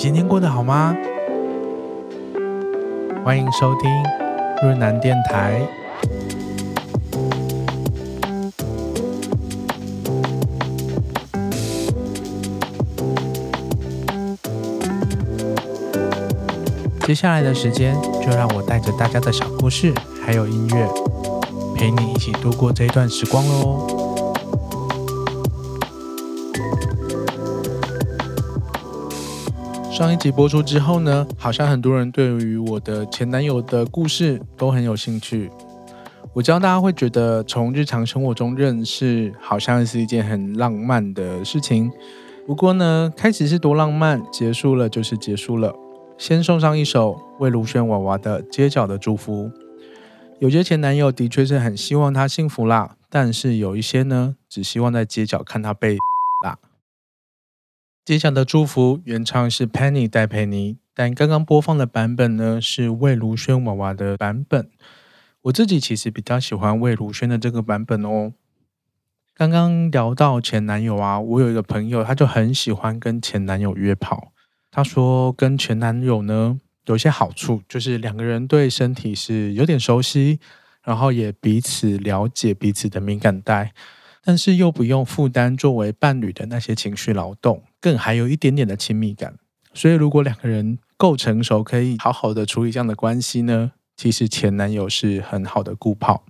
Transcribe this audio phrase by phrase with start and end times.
[0.00, 0.96] 今天过得好吗？
[3.22, 3.90] 欢迎收听
[4.62, 5.60] 润南电台。
[17.06, 19.92] 接下来的时间，就让我带着大家的小故事，
[20.24, 20.88] 还有音乐，
[21.76, 24.19] 陪你一起度过这一段时光喽。
[30.00, 35.50] 上一集播出之后呢，好像很多人对于我的前男友的故事都很有兴趣。
[36.32, 41.92] 我知道大家会觉得从日常生活中认识好像是一件很浪漫的事情。
[42.46, 45.74] 不过呢，开始是多浪漫，结束了就是结束了。
[46.16, 49.48] 先送上一首魏如萱娃娃的《街角的祝福》。
[50.38, 55.98] 有些前男友的确是很希望他幸福啦，但是有一些呢，只希望在街角看他被
[58.00, 58.04] 啦。
[58.04, 64.70] 街角的祝福原唱是 Penny 戴佩妮，但刚刚播放的版本呢，是魏如萱娃娃的版本。
[65.42, 68.32] 我自己其实比较喜欢魏如萱的这个版本哦。
[69.34, 74.32] 刚刚聊到前男友啊，我有一个朋友，他就很喜欢跟前男友约跑。
[74.70, 80.40] 他说跟前男友呢有一些好处，就是两个人对身体是有点熟悉，
[80.82, 83.72] 然后也彼此了解彼此的敏感带。
[84.22, 89.34] 但是又不用负担作为伴侣的那些情绪劳动，更还有一点点的亲密感。
[89.72, 96.24] 所以，如果两个人够成熟，可以好好的处理这样的关系呢，其实前男友是很好的固炮。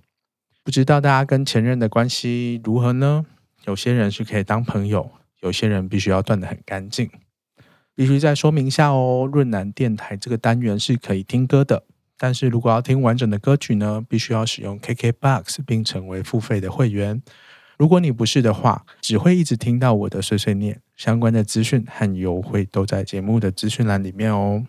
[0.63, 3.25] 不知道大家跟前任的关系如何呢？
[3.65, 5.09] 有些人是可以当朋友，
[5.41, 7.09] 有些人必须要断得很干净。
[7.95, 11.83] 必须再说明一下哦，润男电台这个单元是可以听歌的，
[12.17, 17.21] 但是如果要听完整的歌曲呢，必须要使用 KKBOX 并成为付费的会员。
[17.81, 20.79] 如果你不是的话，只会一直听到我的碎碎念。
[20.95, 24.67] 相关的资讯和优惠都在节目的资讯栏里面哦。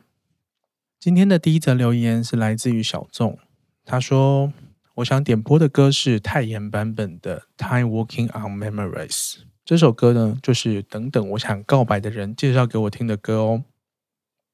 [0.98, 3.38] 今天的第一则留言是来自于小众，
[3.84, 4.50] 他说
[4.96, 9.08] ：“我想点播的歌是泰妍版本的《Time Walking on Memories》。
[9.62, 13.64] 这首歌呢，就是等等我想告白的人介绍给我听的歌哦。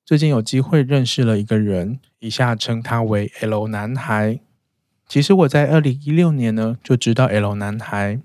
[0.05, 4.41] 最近有机会认识了一个人，以下称他为 L 男孩。
[5.07, 8.19] 其实我在二零一六年呢就知道 L 男孩。”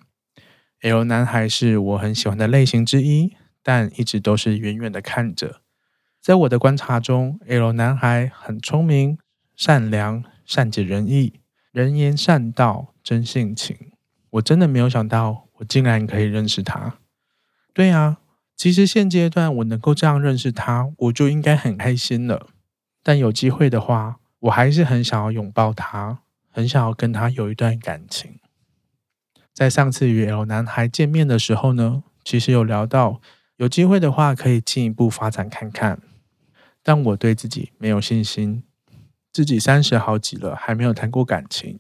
[0.84, 5.62] L 男孩是我很喜欢的类型之一，但一直都是远远的看着。
[6.20, 9.18] 在我的观察中，L 男孩很聪明、
[9.56, 11.40] 善良、善解人意、
[11.72, 13.78] 人言善道、真性情。
[14.32, 16.98] 我真的没有想到，我竟然可以认识他。
[17.74, 18.18] 对啊，
[18.58, 22.48] 其实现阶段我能够这样认识他，我就应该很开心了。
[23.02, 26.20] 但有机会的话，我还是很想要拥抱他，
[26.50, 28.40] 很想要跟他有一段感情。
[29.54, 33.22] 在上次与 L 男孩见面的时候呢，其实有聊到
[33.58, 36.02] 有机会的话可以进一步发展看看，
[36.82, 38.64] 但我对自己没有信心，
[39.32, 41.80] 自己三十好几了还没有谈过感情，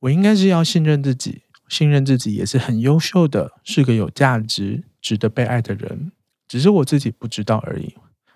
[0.00, 6.12] 我应该是要信任自己，信任自己也是很优秀的，是个有价值、值得被爱的人，
[6.46, 7.94] 只是我自己不知道而已，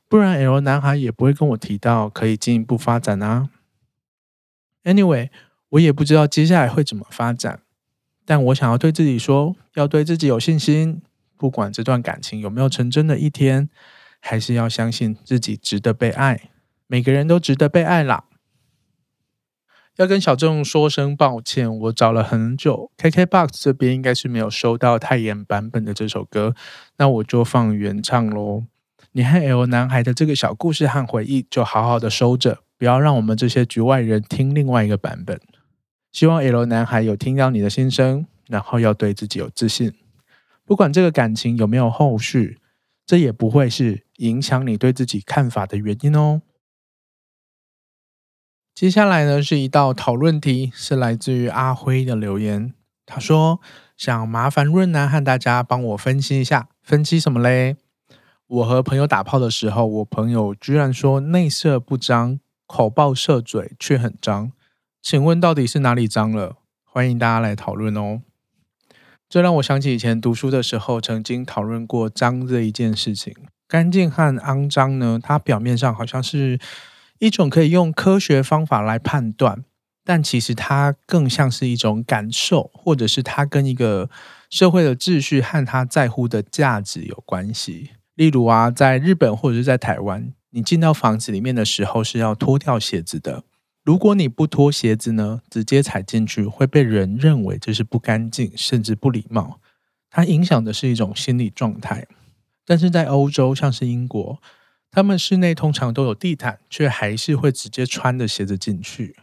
[0.09, 3.51] 不然 L 男孩也不会跟我提到可以进一步发展啊。
[4.85, 5.29] Anyway，
[5.69, 7.61] 我也不知道接下来会怎么发展。
[8.29, 11.01] 但我想要对自己说，要对自己有信心。
[11.39, 13.71] 不管这段感情有没有成真的一天，
[14.21, 16.51] 还是要相信自己值得被爱。
[16.87, 18.25] 每个人都值得被爱啦。
[19.97, 26.55] 要跟小众说声抱歉，我找了很久，KKBOX 这边应该是没有收到泰妍版本的这首歌，
[26.99, 28.65] 那我就放原唱喽。
[29.13, 35.41] 你和 L 男孩的这个小故事和回忆，就好好的收着，不要让我们这些局外人听另外一个版本。
[36.11, 39.93] 希望 L 男孩有听到你的心声，然后要对自己有自信。
[40.65, 42.59] 不管这个感情有没有后续，
[43.07, 46.43] 这也不会是影响你对自己看法的原因哦。
[48.75, 52.75] 接下来呢，是一道讨论题，是来自于阿辉的留言。
[53.05, 53.61] 他说
[53.97, 57.77] ：“想麻烦润男和大家帮我分析一下，分析什么嘞？
[58.47, 64.53] 我和朋友打炮的时候，我朋友居然说内射不脏，口爆射嘴却很脏。”
[65.01, 66.57] 请问到底是哪里脏了？
[66.85, 68.23] 欢迎大家来讨论哦。
[69.29, 73.35] 这让我想起以前读书的时候，曾经讨论过脏这一件事情。
[73.67, 76.59] 干净和肮脏呢，它表面上好像是
[77.19, 79.65] 一种可以用科学方法来判断，
[80.05, 84.11] 但其实它更像是一种感受，或者是它跟一个
[84.51, 87.91] 社会的秩序和他在乎的价值有关系。
[88.15, 93.45] 例如啊，在日本或者是在台湾，你进到房子里面的时候是要脱掉鞋子的。
[93.89, 99.61] 如果你不脱鞋子呢，直接踩进去会被人认为这是不干净，甚至不礼貌。
[100.11, 102.07] 它影响的是一种心理状态。
[102.67, 104.43] 但是在欧洲，像是英国，
[104.91, 109.17] 他们室内通常都有地毯，却还是会直接穿着鞋子进去。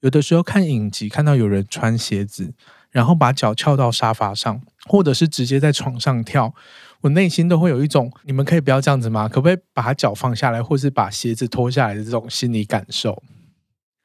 [0.00, 2.54] 有的时候看影集，看到有人穿鞋子，
[2.90, 6.54] 然后把脚翘到沙发上，或者是直接在床上跳，
[7.02, 9.28] 我内心都会有一种“你们可以不要这样子吗？
[9.28, 13.22] 可不可以把脚放下来，或是把鞋子脱下来”的这种心理感受。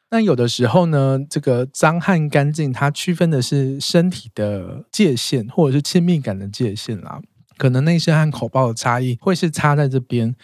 [0.09, 7.21] 那有的时候呢，这个脏和干净，它区分的是身体的界限，或者是亲密感的界限啦。
[7.57, 10.36] 可能内射和口爆的差异会是差在这边。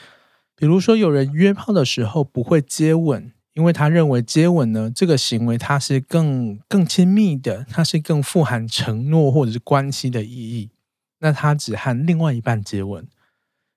[0.55, 10.71] 比如说，有人约炮的时候不会接吻，因为他认为接吻呢这个行为它是更更亲密的，它是更富含承诺或者是关系的意义。
[11.19, 13.07] 那他只和另外一半接吻，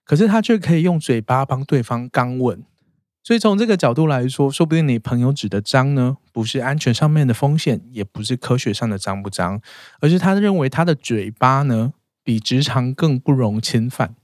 [0.05, 2.65] 可是他却可以用嘴巴帮对方肛吻。
[3.27, 9.61] 所以从这个角度来说，说不定你朋友指的脏呢，不是安全上面的风险，也不是科学上的脏不脏，
[9.99, 11.93] 而是他认为他的嘴巴呢，
[12.23, 14.15] 比直肠更不容侵犯。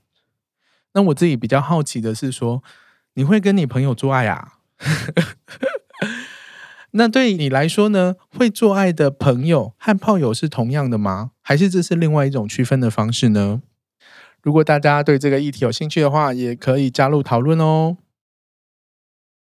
[0.93, 2.63] 那我自己比较好奇的是说，
[3.15, 4.53] 你会跟你朋友做爱啊？
[6.91, 11.31] 那对你来说呢，会做爱的朋友和炮友是同样的吗？
[11.41, 13.61] 还是这是另外一种区分的方式呢？
[14.41, 17.97] 如果大家对这个议题有兴趣的话，也可以加入讨论哦。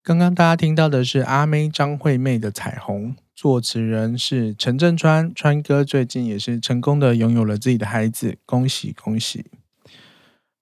[0.01, 9.45] 刚刚大家听到的是阿妹张惠妹的《彩虹》，作词人是陈镇川，川哥最近也是成功的拥有了自己的孩子，恭喜恭喜！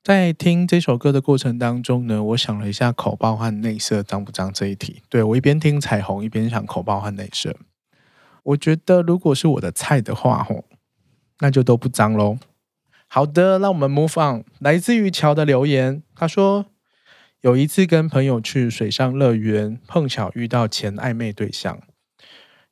[0.04, 5.04] 在听这首歌的过程当中呢，我想了一下口爆和内射脏不脏这一题。
[5.08, 7.56] 对，我一边听《彩虹》，一边想口爆和内射。
[8.44, 10.66] 我觉得如果是我的菜的话，吼，
[11.40, 12.40] 那就都不脏喽。
[13.08, 14.44] 好的，让我们 move on。
[14.60, 16.66] 来自于乔的留言，他说。
[17.42, 21.80] 有一次跟朋友去水上乐园，碰巧遇到前暧昧对象。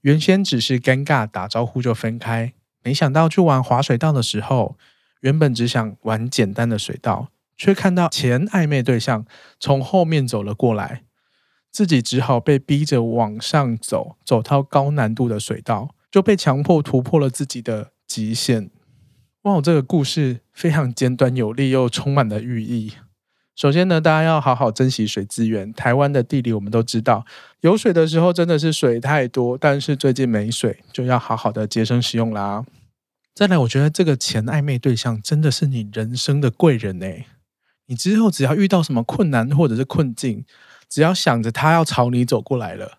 [0.02, 2.54] 原先只是尴尬打招呼就分开，
[2.84, 4.76] 没想到去玩滑水道的时候，
[5.22, 9.26] 原本只想玩简单的水道，却看到前暧昧对象
[9.60, 11.04] 从后面走了过来，
[11.72, 18.72] 自己只好被逼着往上走，走到高难度的水道，就被强迫突破了自己的极限。
[19.44, 22.94] 哇，这个故事非常简短有力，又充满了寓意。
[23.56, 25.72] 首先呢，大家要好好珍惜水资源。
[25.72, 27.26] 台湾的地理我们都知道，
[27.62, 32.66] 有水的时候真的是水太多，但是最近没水，就要好好的节省使用啦。
[33.34, 37.28] 再来，我觉得这个前暧昧对象真的是你人生的贵人诶。
[37.88, 40.44] 你之后只要遇到什么困难或者是困境，
[40.90, 42.98] 只要想着他要朝你走过来了，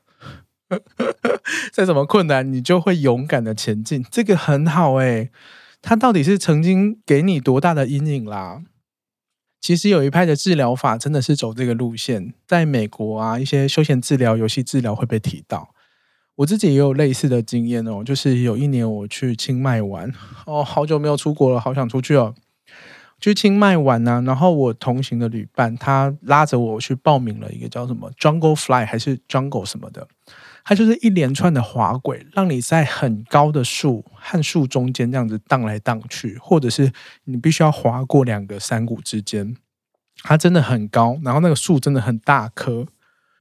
[1.70, 4.02] 再怎么困难，你就会勇敢的前进。
[4.10, 5.30] 这个很好诶。
[5.82, 8.62] 他到底是曾经给你多大的阴影啦？
[9.66, 15.70] 其实有一派的治疗法真的是走这个路线，在美国啊，一些休闲治疗、游戏治疗会被提到。
[16.36, 20.12] 我自己也有类似的经验哦，就是有一年我去清迈玩，
[20.46, 22.32] 哦，好久没有出国了，好想出去哦。
[23.18, 30.06] 去清迈玩呢，啊，然后我同行的旅伴他拉着我去报名了一个叫什么 Jungle Fly 还是 Jungle 什么的。
[30.68, 36.92] 它就是一连串的滑轨，让你在很高的树和树中间这样子荡来荡去，或者是
[37.22, 39.56] 你必须要滑过两个山谷之间。
[40.24, 42.84] 它真的很高，然后那个树真的很大棵。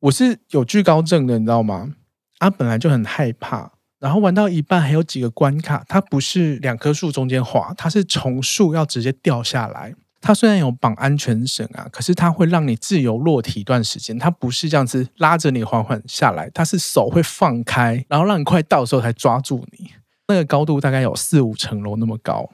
[0.01, 1.95] 我是有惧高症的，你知道吗？
[2.38, 9.95] 啊，本来就很害怕，然后玩到一半还有几个关卡，它不是两棵树中间滑，它是从树要直接掉下来。
[10.25, 14.17] 它虽然有绑安全绳啊，可是它会让你自由落体一段时间。
[14.17, 19.91] 它不是这样子拉着你缓缓下来，它是手会放开，然后让你快到的时候才抓住你。
[20.27, 22.49] 那个高度大概有四五层楼那么高。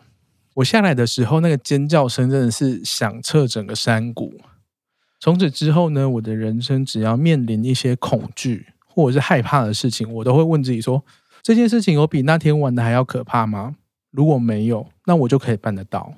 [0.56, 4.34] 我下来的时候，那个尖叫声真的是响彻整个山谷。
[5.22, 11.02] 从此之后呢，我的人生只要面临一些恐惧或者是害怕的事情，我都会问自己说：
[11.42, 13.78] 这件事情有比那天玩的还要可怕吗？
[14.12, 16.14] 如果没有，那我就可以办得到。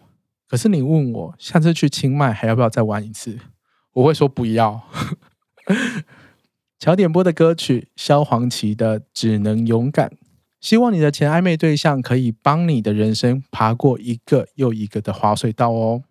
[0.48, 3.40] 可是你问我下次去清迈还要不要再玩一次？
[3.94, 4.82] 我会说不要。
[6.80, 10.10] 乔点播的歌曲，萧煌奇的《只能勇敢》，
[10.60, 16.04] 希望你的前暧昧对象可以帮你的人生爬过一个又一个的滑水道哦。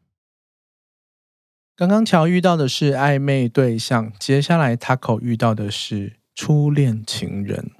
[1.76, 7.72] 刚刚乔遇到的是暧昧对象，接下来 Taco 遇到的是初恋情人。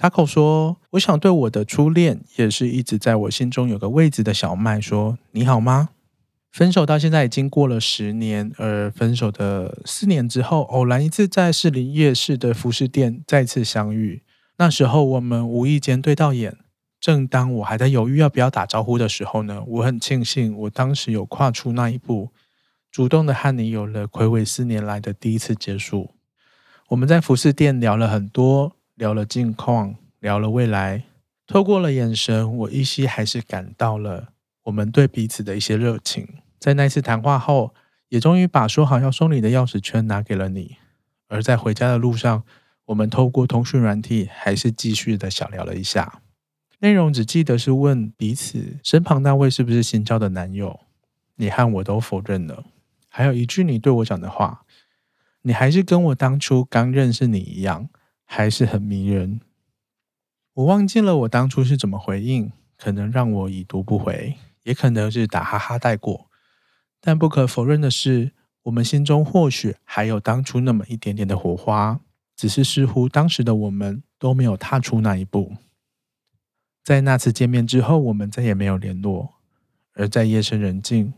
[0.00, 5.90] Taco 说：“我想对我的初恋，也是一直在我心中有个位置的小麦说，你好吗？
[6.50, 14.22] 分手到现在已经过了十年，而分手的四年之后，偶然一次在士林夜市的服饰店再次相遇。
[14.56, 16.56] 那时候我们无意间对到眼，
[16.98, 22.30] 正当我还在犹豫要不要打招呼的时候呢，我很庆幸我当时有跨出那一步，
[22.90, 26.12] 主动的和你有了暌违四年来的第一次结束。
[26.88, 31.04] 我们在服饰店聊了很多。”聊了近况，聊了未来，
[31.46, 36.28] 透过了眼神，我依稀还是感到了我们对彼此的一些热情。
[36.58, 37.74] 在那次谈话后，
[38.10, 40.76] 也终于把说好要送你的钥匙圈拿给了你。
[41.28, 42.44] 而在回家的路上，
[42.84, 46.20] 我们透过通讯软体，还是继续的小聊了一下。
[46.80, 50.78] 内容只记得是问彼此身旁那位是不是新交的男友，
[51.36, 52.64] 你和我都否认了。
[53.08, 54.66] 还有一句你对我讲的话，
[55.40, 57.88] 你还是跟我当初刚认识你一样，
[58.32, 59.40] 还是很迷人。
[60.54, 66.30] 我忘记了我当初是怎么回应，可能让我已读不回，也可能是打哈哈带过。
[67.00, 68.30] 但不可否认的是，
[68.62, 71.98] 我们心中或许还有当初那么一点点的火花，
[72.36, 75.56] 只是似乎当时的我们都没有踏出那一步。
[76.84, 79.34] 在那次见面之后，我们再也没有联络。
[79.94, 81.12] 而在夜深人静，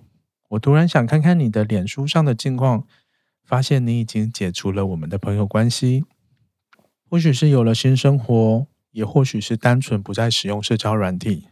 [0.48, 2.86] 我突然想看看你的脸书上的近况，
[3.44, 6.06] 发现你已经解除了我们的朋友关系。
[7.12, 11.48] 或许是有了新生活，也或许是单纯不再使用社交软体。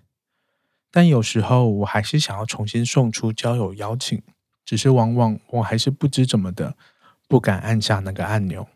[0.90, 4.22] 但有时候，我还是想要重新送出交友邀请。
[4.64, 6.78] 只是往往我还是不知怎么的，
[7.28, 8.68] 不敢按下那个按钮。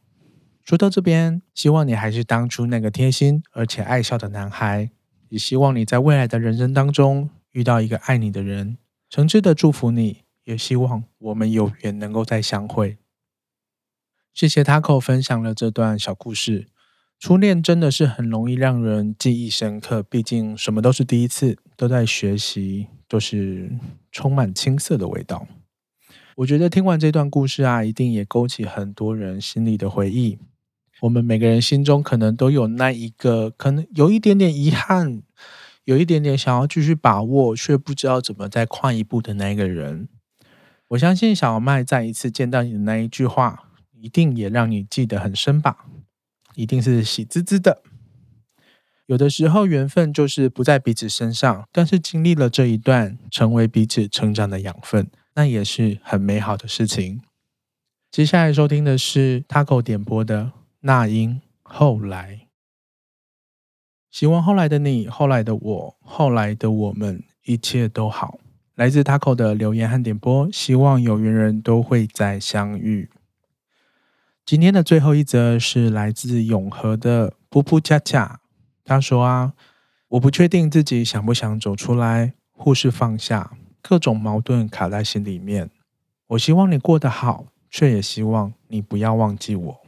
[0.63, 4.91] 说到这边，希望你还是当初那个贴心而且爱笑的男孩，
[5.31, 8.77] 也希望你在未来的人生当中遇到一个爱你的人。
[9.09, 12.99] 诚挚的祝福你，也希望我们有缘能够再相会。
[14.35, 16.67] 谢谢 Taco 分享了这段小故事。
[17.25, 23.73] 初恋真的是很容易让人记忆深刻，毕竟什么都是第一次，都在学习，都是
[24.13, 25.47] 充满青涩的味道。
[26.37, 30.37] 我觉得听完这段故事啊，一定也勾起很多人心里的回忆。
[31.01, 35.23] 我们每个人心中可能都有那一个，可能有一点点遗憾，
[35.85, 40.11] 有一点点想要继续把握，却不知道怎么再跨一步的那个人。
[40.89, 45.87] 我相信小麦再一次见到你的那一句话，一定也让你记得很深吧？
[46.55, 47.83] 一定是喜滋滋的。
[49.07, 55.11] 有的时候缘分就是不在彼此身上，但是经历了这一段，成为彼此成长的养分。
[55.35, 57.21] 那也是很美好的事情。
[58.11, 62.47] 接下来收听的是 Taco 点播的那英后来，
[64.11, 68.39] 希望后来的你、后来的我、后来的我们一切都好。
[68.77, 73.11] 来自 Taco 的留言和点播，希望有缘人都会再相遇。
[74.47, 78.41] 今天的最后一则是来自永和的噗噗恰恰，
[78.85, 79.55] 他说啊，
[80.09, 83.53] 我不确定自己想不想走出来，或是放下。
[83.81, 85.71] 各种矛盾卡在心里面，
[86.27, 89.81] 我希望你过得好，却也希望你不要忘记我。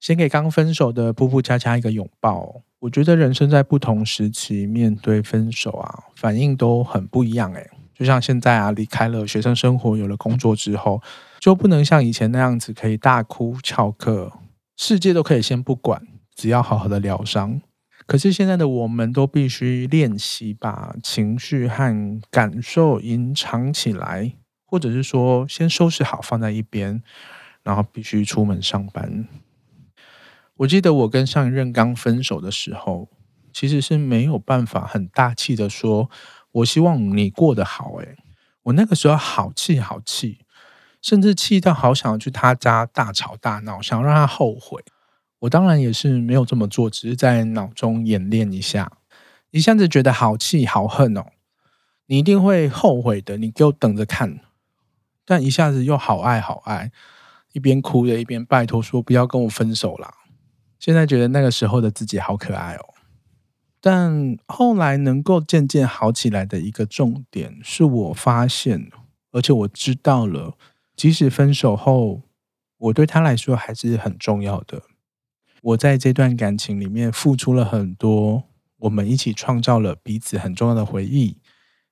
[0.00, 2.62] 先给刚分手的噗噗恰恰一个拥抱。
[2.80, 7.70] 我觉得人生在不同时期面对分手啊，反应都很不一样诶。
[7.98, 11.02] 就像现在啊，离开了学生生活，有了工作之后，
[11.40, 14.32] 就不能像以前那样子可以大哭翘课，
[14.76, 17.60] 世界都可以先不管，只要好好的疗伤。
[18.06, 24.32] 可是现在的我们都必须练习把情绪和感受隐藏起来，
[24.64, 27.02] 或者是说先收拾好放在一边，
[27.64, 29.26] 然后必须出门上班。
[30.58, 33.08] 我记得我跟上一任刚分手的时候，
[33.52, 36.08] 其实是没有办法很大气的说
[36.58, 37.94] “我希望你过得好”。
[38.00, 38.16] 诶，
[38.62, 40.38] 我那个时候好气好气，
[41.00, 44.82] 甚至气到好想要去他家大吵大闹，想让他后悔。
[45.40, 48.92] 我当然也是没有这么做，只是在脑中演练一下。
[49.50, 51.24] 一下子觉得好气好恨哦，
[52.06, 54.40] 你一定会后悔的，你给我等着看。
[55.24, 56.90] 但一下子又好爱好爱，
[57.52, 60.12] 一边哭着一边拜托说不要跟我分手啦。
[60.78, 62.84] 现在觉得那个时候的自己好可爱哦。
[63.80, 68.90] 但后来能够渐渐好起来的一个重点，是我发现，
[69.30, 70.56] 而且我知道了，
[70.96, 72.22] 即使分手后，
[72.78, 74.82] 我对他来说还是很重要的。
[75.62, 78.44] 我在这段感情里面付出了很多，
[78.78, 81.38] 我们一起创造了彼此很重要的回忆，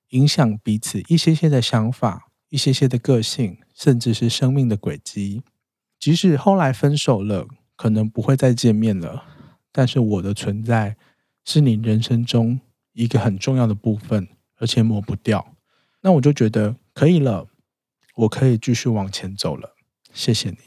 [0.09, 5.41] 影响彼此一些些的想法，一些些的个性，甚至是生命的轨迹。
[5.99, 9.25] 即使后来分手了，可能不会再见面了，
[9.71, 10.95] 但是我的存在
[11.47, 12.59] 是你人生中
[12.91, 14.27] 一个很重要的部分，
[14.57, 15.55] 而且抹不掉。
[16.01, 17.47] 那我就觉得可以了，
[18.15, 19.73] 我可以继续往前走了。
[20.11, 20.57] 谢谢你，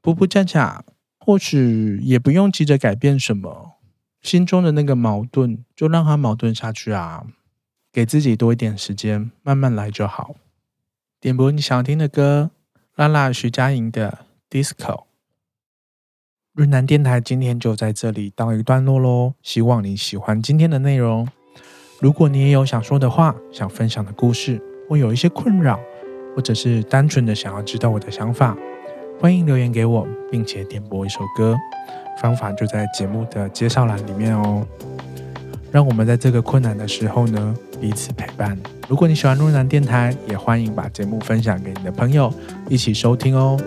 [0.00, 0.82] 噗噗恰恰。
[1.18, 3.74] 或许也不用急着改变什么，
[4.22, 7.26] 心中的那个矛盾就让它矛盾下去啊，
[7.92, 10.34] 给自己多一点时间，慢慢来就好。
[11.20, 12.50] 点播你想听的歌，
[12.96, 14.24] 辣辣徐佳莹的
[14.62, 14.74] 《Disco》。
[16.54, 21.26] 润男电台今天就在这里告一段落喽，希望你喜欢今天的内容。
[21.98, 25.80] 如果你也有想说的话、想分享的故事，或有一些困扰，
[26.36, 28.54] 或者是单纯的想要知道我的想法。
[29.18, 31.56] 欢迎留言给我，并且点播一首歌，
[32.20, 34.66] 方法就在节目的介绍栏里面哦。
[35.70, 38.58] 让我们在这个困难的时候呢，彼此陪伴。
[38.86, 42.30] 如果你喜欢路南电台，也欢迎把节目分享给你的朋友，
[42.68, 43.58] 一起收听哦。